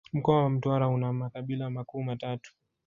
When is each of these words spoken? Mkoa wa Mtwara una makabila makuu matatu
Mkoa 0.13 0.43
wa 0.43 0.49
Mtwara 0.49 0.87
una 0.89 1.13
makabila 1.13 1.69
makuu 1.69 2.03
matatu 2.03 2.53